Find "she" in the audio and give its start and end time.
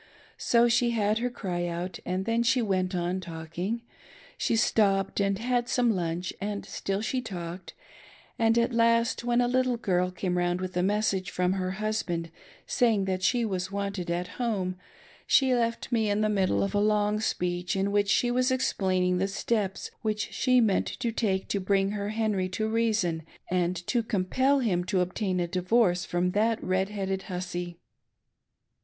0.67-0.89, 2.41-2.59, 4.35-4.55, 7.01-7.21, 13.21-13.45, 18.09-18.31, 20.33-20.59